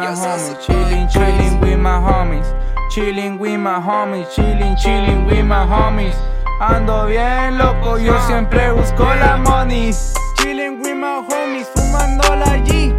[0.00, 2.46] my homies, chilling, chilling with my homies,
[2.90, 6.14] chilling with my homies, chilling, chilling with my homies.
[6.60, 9.92] Ando bien loco, yo siempre busco la money.
[10.38, 12.94] Chilling with my homies, fumando la G.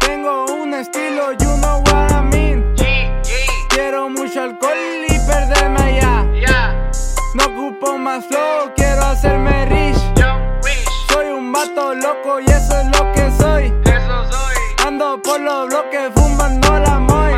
[0.00, 2.74] Tengo un estilo, you know what I mean.
[3.68, 6.90] Quiero mucho alcohol y perderme allá.
[7.34, 9.98] No ocupo más flow, quiero hacerme rich.
[11.08, 13.23] Soy un vato loco y eso es lo que.
[14.94, 17.36] Ando por los bloques fumando la mois.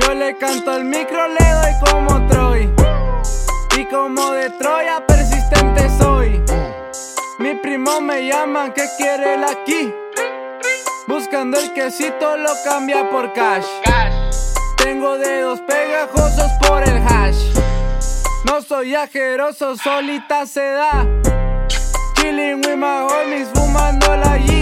[0.00, 2.74] Yo le canto el micro, le doy como Troy.
[3.76, 6.42] Y como de Troya persistente soy.
[7.38, 9.92] Mi primo me llama, que quiere el aquí?
[11.06, 13.66] Buscando el quesito lo cambia por cash.
[14.78, 17.44] Tengo dedos pegajosos por el hash.
[18.44, 21.06] No soy ajeroso, solita se da.
[22.14, 24.57] Chilling with my homies, fumando la G.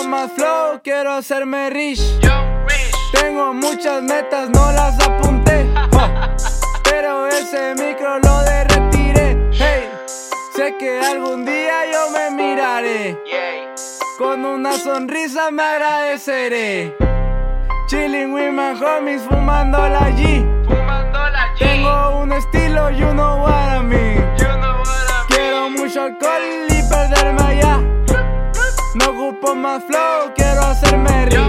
[0.00, 2.00] Ocupo más flow, quiero hacerme rich.
[3.12, 5.66] Tengo muchas metas, no las apunté.
[6.84, 9.36] Pero ese micro lo derretiré.
[9.52, 9.88] Hey,
[10.56, 13.18] sé que algún día yo me miraré.
[14.16, 16.96] Con una sonrisa me agradeceré.
[17.88, 20.46] Chilling with my homies, fumando la G.
[21.58, 24.24] Tengo un estilo, you know what I mean.
[25.28, 27.89] Quiero mucho alcohol y perderme allá.
[28.94, 31.39] No ocupo más flow, quiero hacerme rich.